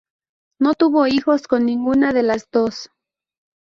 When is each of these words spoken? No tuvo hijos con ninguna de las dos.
No 0.59 0.73
tuvo 0.73 1.05
hijos 1.05 1.47
con 1.47 1.67
ninguna 1.67 2.11
de 2.11 2.23
las 2.23 2.47
dos. 2.51 2.89